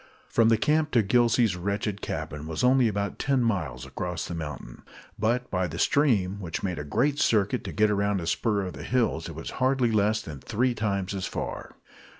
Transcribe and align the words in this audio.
From 0.29 0.49
the 0.49 0.57
camp 0.57 0.89
to 0.93 1.03
Gillsey's 1.03 1.55
wretched 1.55 2.01
cabin 2.01 2.47
was 2.47 2.63
only 2.63 2.87
about 2.87 3.19
ten 3.19 3.43
miles 3.43 3.85
across 3.85 4.25
the 4.25 4.33
mountain, 4.33 4.81
but 5.19 5.47
by 5.51 5.67
the 5.67 5.77
stream, 5.77 6.39
which 6.39 6.63
made 6.63 6.79
a 6.79 6.83
great 6.83 7.19
circuit 7.19 7.63
to 7.65 7.71
get 7.71 7.91
around 7.91 8.19
a 8.19 8.25
spur 8.25 8.61
of 8.65 8.73
the 8.73 8.81
hills, 8.81 9.29
it 9.29 9.35
was 9.35 9.51
hardly 9.61 9.91
less 9.91 10.23
than 10.23 10.39
three 10.39 10.73
times 10.73 11.13
as 11.13 11.27
far. 11.27 11.75